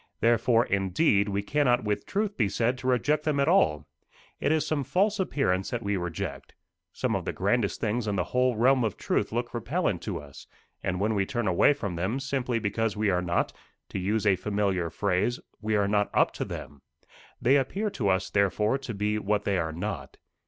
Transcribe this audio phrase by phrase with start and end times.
[0.19, 3.85] Therefore, indeed, we cannot with truth be said to reject them at all.
[4.39, 6.55] It is some false appearance that we reject.
[6.91, 10.47] Some of the grandest things in the whole realm of truth look repellent to us,
[10.81, 13.53] and we turn away from them, simply because we are not
[13.89, 16.81] to use a familiar phrase we are not up to them.
[17.39, 20.17] They appear to us, therefore, to be what they are not.